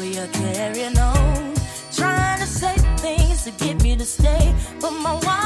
[0.00, 1.54] we are carrying on.
[1.92, 5.39] Trying to say things to get me to stay, but my wife.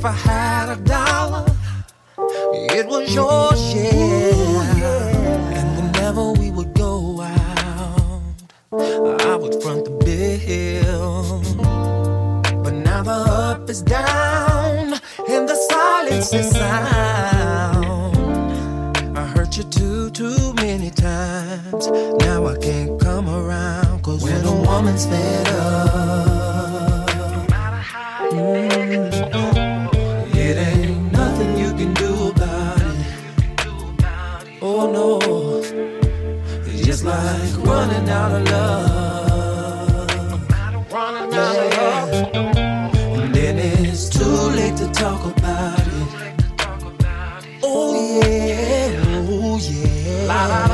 [0.00, 1.44] If I had a dollar,
[2.72, 5.58] it was yours, yeah.
[5.58, 8.32] And whenever we would go out,
[8.72, 11.42] I would front the bill.
[12.62, 14.94] But now the up is down
[15.28, 18.16] and the silence is sound.
[19.18, 21.88] I hurt you too, too many times.
[22.24, 24.02] Now I can't come around.
[24.02, 26.39] Cause when a woman's fed up,
[37.10, 40.10] like running out of love.
[41.32, 42.06] Yeah.
[43.22, 46.08] And then it's too late to talk about it.
[47.62, 50.69] Oh yeah, oh yeah.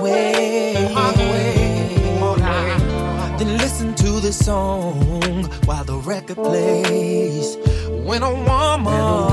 [0.00, 2.40] Hard way, hard
[3.38, 7.56] then listen to this song while the record plays.
[8.04, 8.32] When a
[8.86, 9.30] up,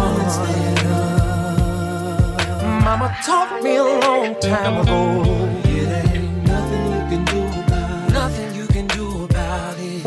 [2.83, 5.23] Mama taught me a long time ago.
[5.65, 8.13] It ain't nothing you can do about it.
[8.13, 10.05] Nothing you can do about it.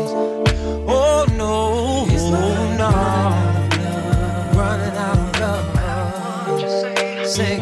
[0.87, 2.05] Oh no,
[4.57, 7.27] running out of love.
[7.27, 7.59] Say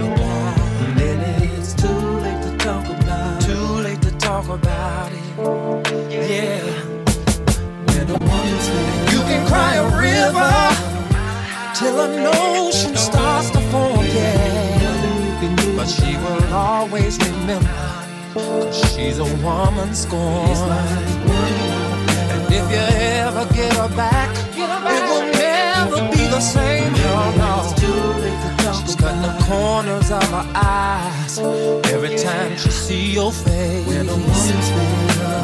[5.39, 6.59] Yeah.
[7.87, 10.53] When a woman's fed you can cry a river
[11.75, 14.05] till an ocean starts to form.
[14.05, 15.77] Yeah.
[15.77, 17.69] But she will always remember.
[18.33, 20.57] Cause she's a woman scorned.
[22.31, 22.83] And if you
[23.23, 26.91] ever get her back, it will never be the same.
[26.93, 27.78] No, no.
[28.99, 31.39] Cutting the corners of her eyes
[31.93, 33.87] every time she see your face.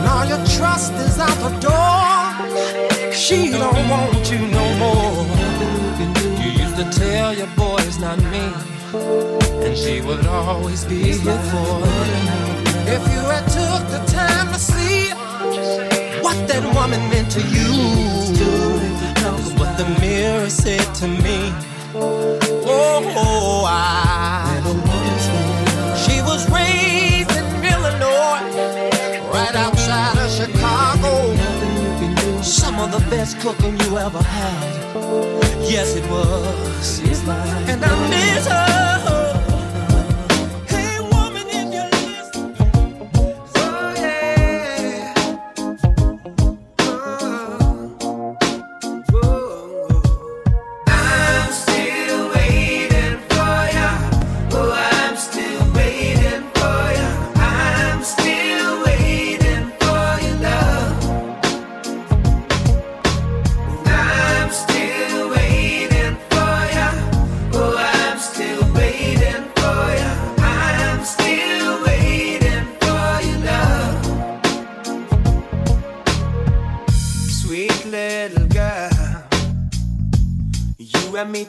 [0.09, 3.12] All your trust is out the door.
[3.13, 5.25] She don't want you no more.
[6.43, 8.45] You used to tell your boy it's not me.
[9.65, 11.79] And she would always be here for
[12.12, 12.55] you.
[12.95, 15.12] If you had took the time to see
[16.21, 17.71] what that woman meant to you,
[19.57, 21.75] what the mirror said to me.
[21.98, 24.62] Oh, I.
[26.06, 28.44] She was raised in Illinois,
[29.32, 31.34] right outside of Chicago.
[32.42, 34.96] Some of the best cooking you ever had.
[35.62, 37.00] Yes, it was.
[37.70, 38.95] And I miss her.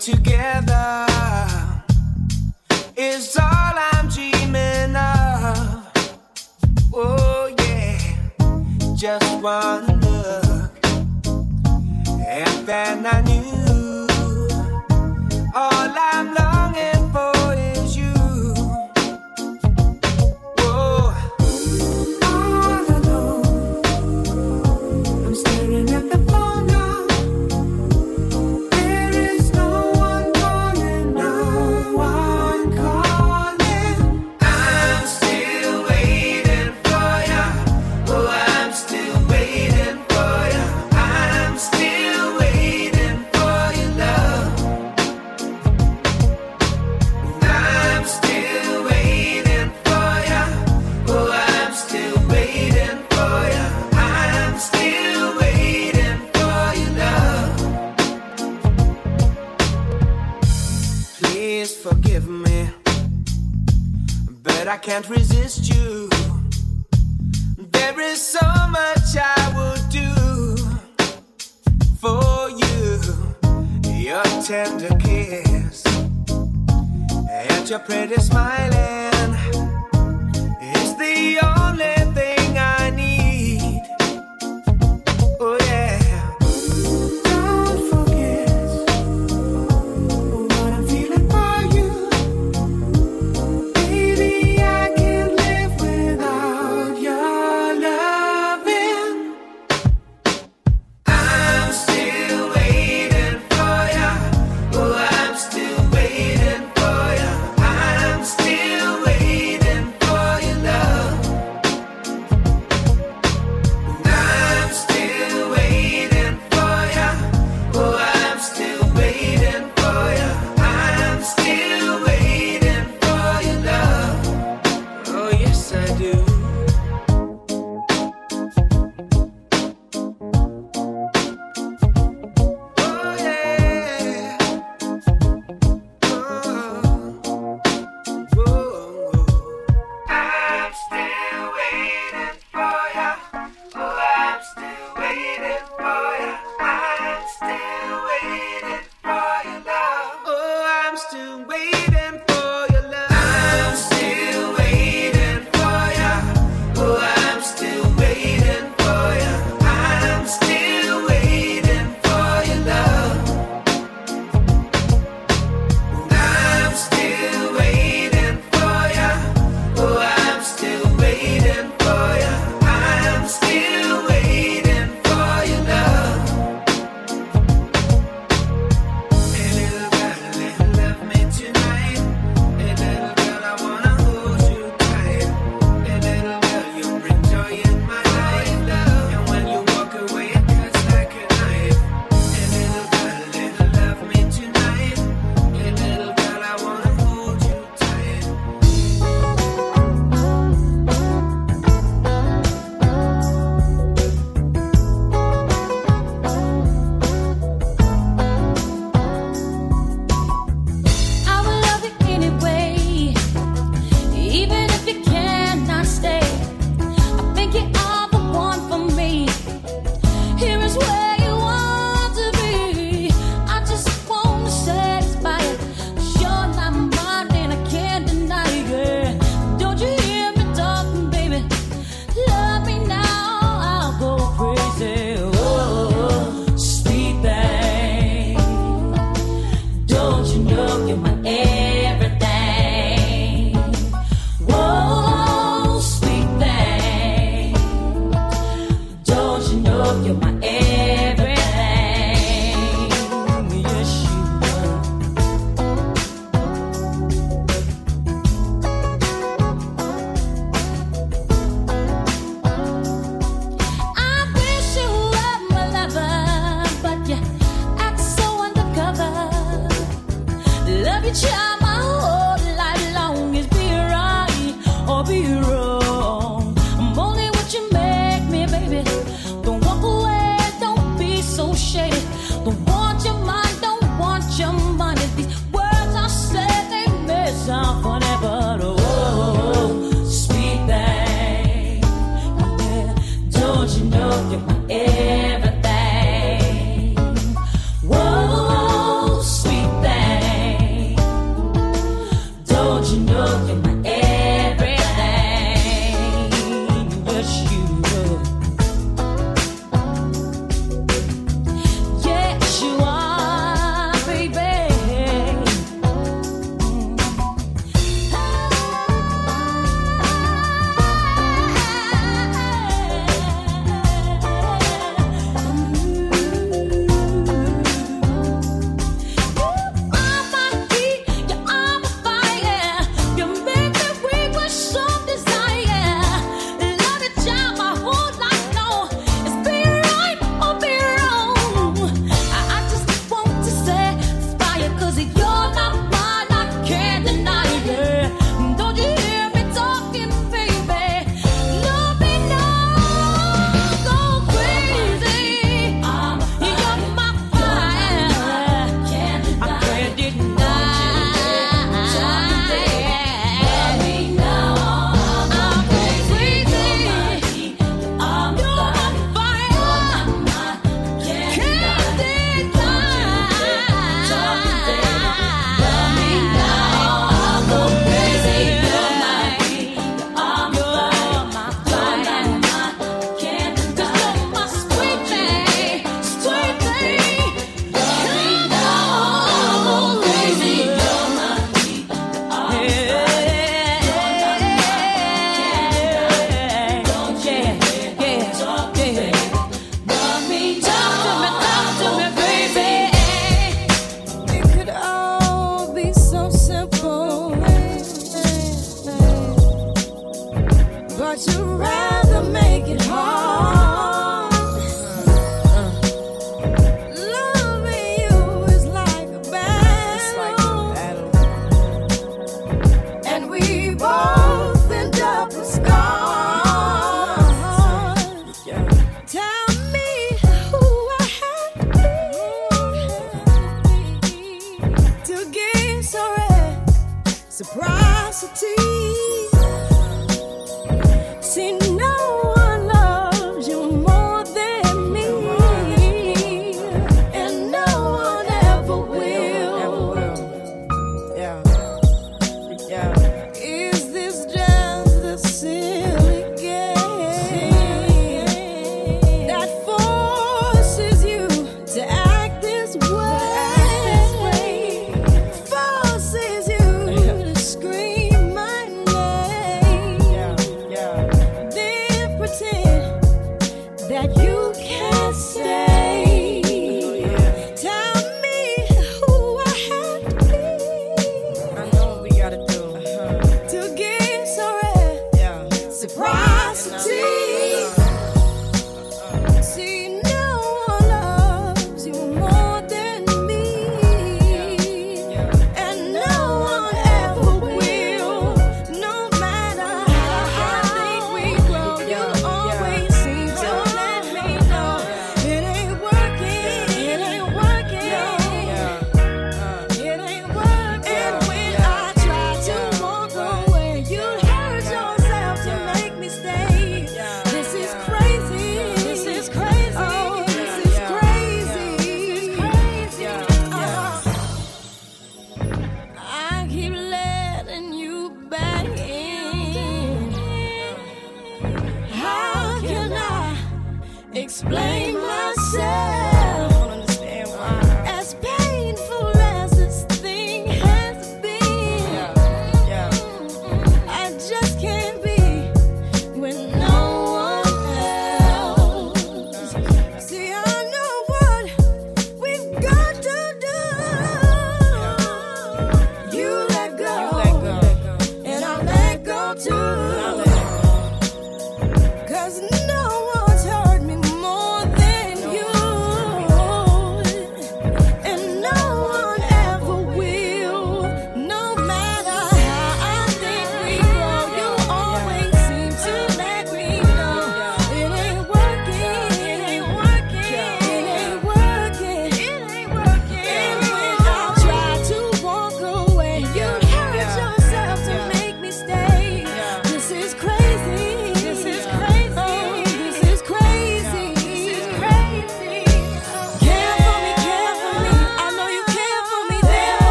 [0.00, 1.06] Together
[2.96, 5.86] is all I'm dreaming of.
[6.92, 7.98] Oh, yeah.
[8.96, 9.95] Just one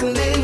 [0.00, 0.39] someone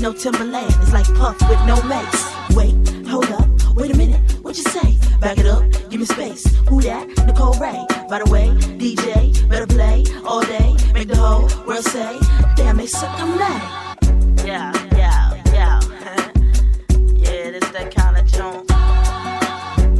[0.00, 2.24] no Timbaland It's like Puff with no mates.
[2.54, 2.74] Wait,
[3.08, 4.98] hold up, wait a minute, what you say?
[5.20, 6.44] Back it up, give me space.
[6.68, 7.06] Who that?
[7.26, 7.84] Nicole Wray.
[8.08, 10.76] By the way, DJ, better play all day.
[10.92, 12.18] Make the whole world say,
[12.56, 14.46] damn, they suck, I'm lame.
[14.46, 15.80] Yeah, yeah, yeah.
[17.16, 18.68] yeah, this that kind of joint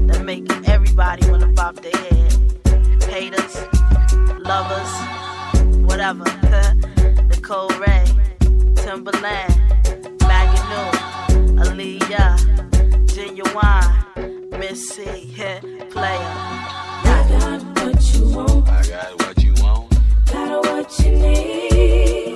[0.08, 3.02] that make everybody wanna bop their head.
[3.04, 3.56] Haters,
[4.38, 4.92] lovers,
[5.86, 6.24] whatever.
[7.28, 8.04] Nicole Wray,
[8.74, 9.77] Timbaland,
[10.68, 10.90] New,
[11.62, 12.36] Aaliyah,
[13.06, 15.34] Ginuwine, Missy,
[15.90, 16.32] Playa.
[17.04, 18.68] I got what you want.
[18.68, 19.98] I got what you want.
[20.26, 22.27] Got what you need.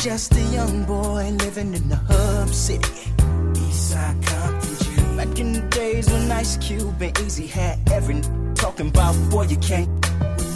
[0.00, 3.12] Just a young boy living in the hub city.
[3.54, 5.16] Eastside Compton.
[5.16, 9.42] Back in the days when Ice Cube and Eazy had every n- talking about boy
[9.44, 9.88] you can't.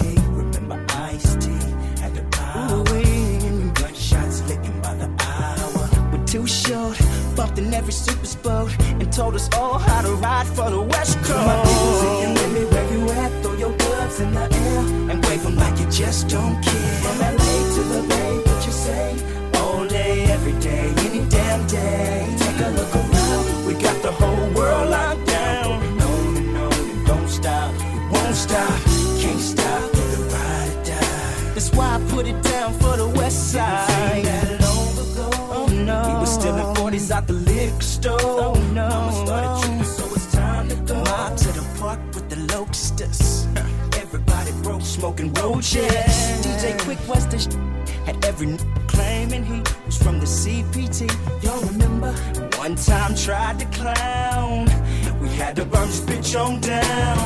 [0.00, 1.50] Hey, remember Ice T
[2.00, 2.78] had the power.
[2.78, 5.88] Ooh, gunshots licking by the hour.
[6.12, 6.96] We're too short,
[7.34, 8.70] bumped in every super sport,
[9.00, 11.46] and told us all how to ride for the West Coast.
[11.46, 13.42] My people saying, "Baby, where you at?
[13.42, 14.78] Throw your gloves in the air
[15.10, 16.92] and wave 'em like you just don't care.
[17.02, 18.41] From LA to the Bay,
[18.72, 19.16] you say?
[19.60, 22.26] All day, every day, any damn day.
[22.38, 25.98] Take a look around, we got the whole world locked down.
[25.98, 27.70] No, no, no, don't stop,
[28.12, 28.78] won't stop,
[29.20, 31.52] can't stop, the ride or die.
[31.54, 34.26] That's why I put it down for the West Side.
[35.54, 38.18] Oh no, we were stealing 40s out the liquor store.
[38.20, 40.94] Oh no, Mama started tripping, so it's time to go.
[41.04, 43.46] Mob to the park with the locusts.
[44.02, 46.06] Everybody broke, smoking roaches.
[46.44, 47.56] DJ Quik was the sh-
[48.04, 51.08] had every n- claiming he was from the CPT.
[51.42, 52.12] Y'all remember?
[52.58, 54.66] One time tried to clown.
[55.20, 57.18] We had to burn this bitch on down.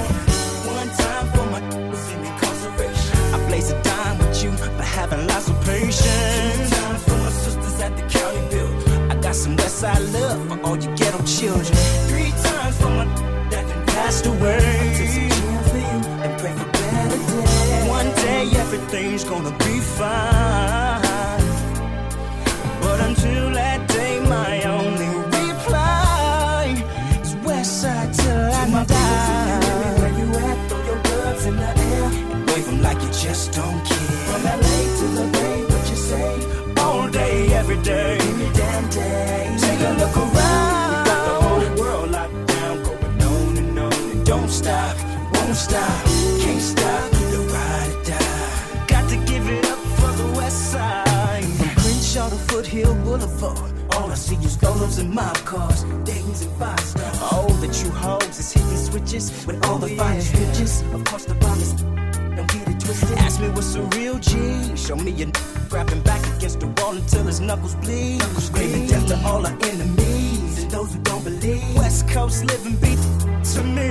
[0.77, 1.61] One time for my
[1.91, 3.17] was in incarceration.
[3.35, 6.71] I blaze a dime with you for having lots of patience.
[6.71, 9.11] Two times for my sisters at the county bill.
[9.11, 11.77] I got some Westside love for all you ghetto children.
[12.09, 13.05] Three times for my
[13.51, 14.59] that done passed away.
[14.59, 16.76] I took some for you and pray for
[18.27, 21.47] say everything's gonna be fine.
[22.83, 26.65] But until that day, my only reply
[27.23, 29.61] is west side till I my die.
[30.01, 33.47] Where you at, throw your gloves in the air and wave them like you just
[33.59, 34.15] don't care.
[34.29, 36.31] From LA to the Bay, what you say?
[36.85, 38.19] All day, every day.
[38.31, 39.57] Every damn day.
[39.67, 40.87] Take a look around.
[40.93, 43.93] You got the whole world locked down, going on and on.
[44.13, 44.95] And don't stop,
[45.35, 46.05] won't stop,
[46.43, 47.16] can't stop.
[52.77, 53.73] Hill Boulevard.
[53.95, 57.23] All I see is golems and mob cars, Dayton's and five stars.
[57.23, 61.25] All oh, that you hoes is hitting switches with all the finest oh, switches across
[61.25, 61.73] the bombers.
[61.73, 63.17] Don't get it twisted.
[63.17, 64.77] Ask me what's a real G.
[64.77, 65.33] Show me your n-
[65.71, 68.19] grabbing back against the wall until his knuckles bleed.
[68.19, 71.77] Knuckles Screaming death to all our enemies and those who don't believe.
[71.77, 73.01] West Coast living beat
[73.55, 73.89] to me.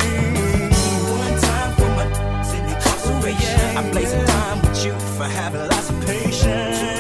[1.17, 2.05] One time for my
[2.53, 3.25] incarceration.
[3.25, 3.79] Oh, yeah.
[3.79, 6.94] I'm some time with you for having lots of patience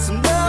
[0.00, 0.39] some love.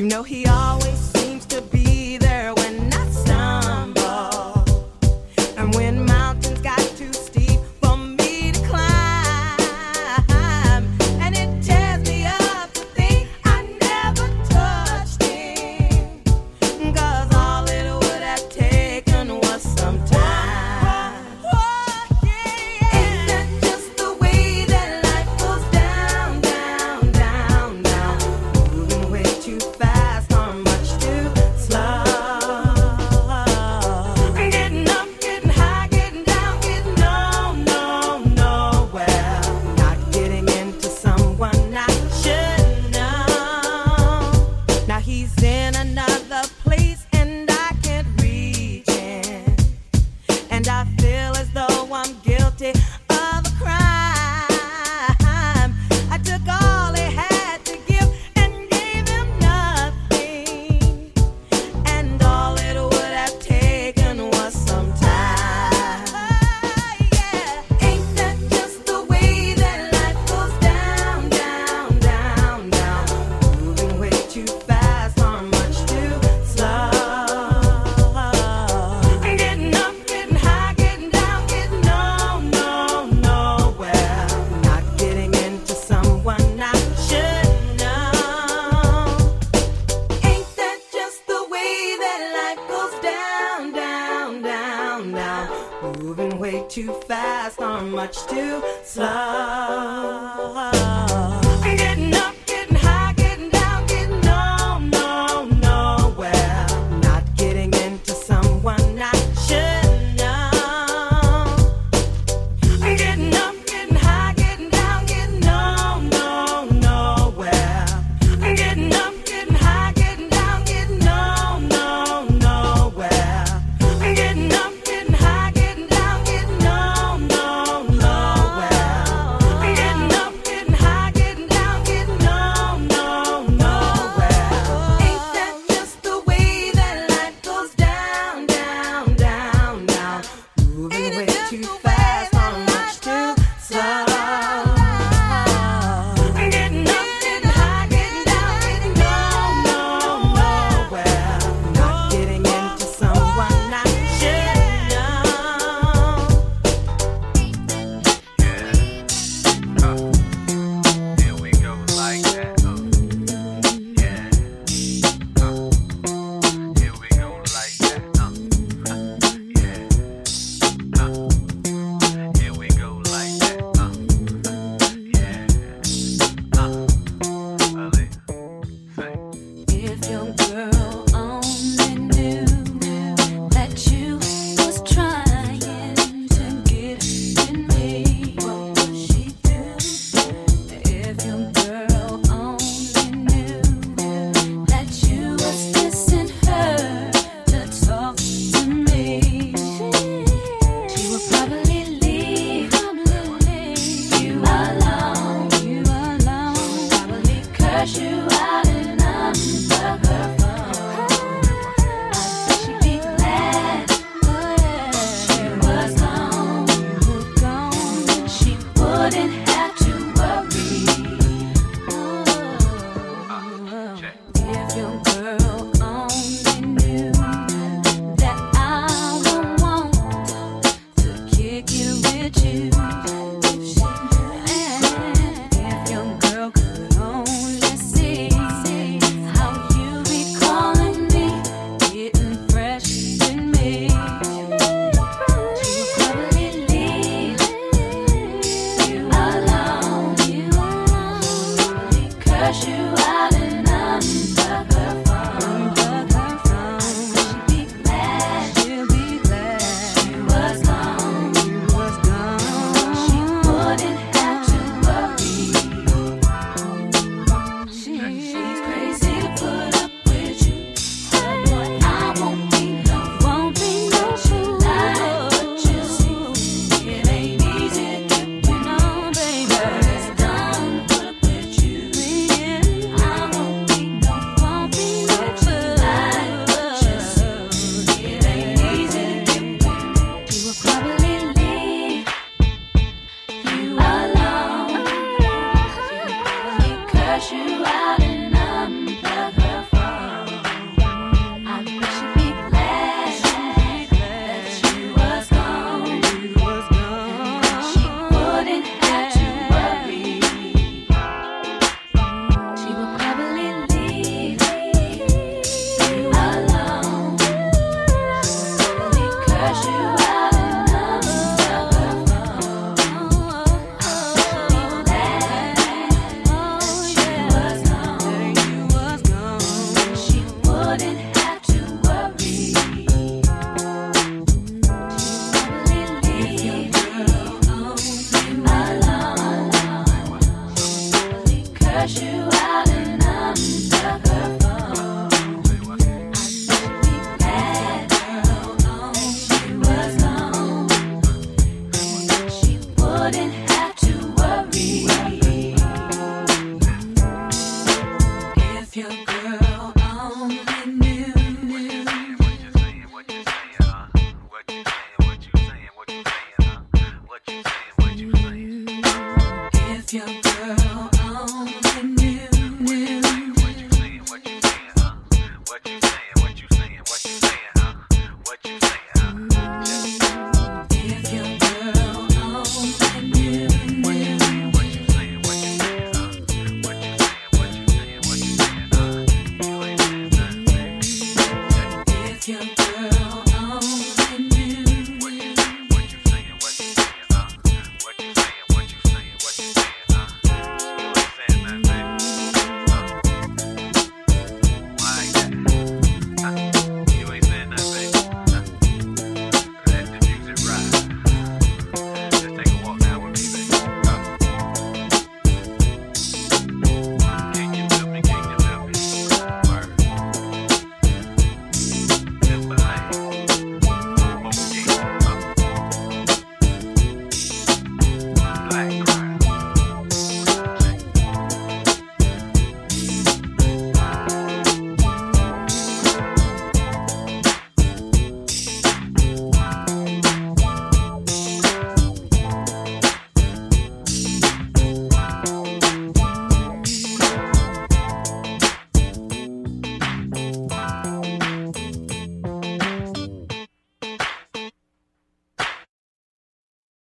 [0.00, 2.54] You know, he always seems to be there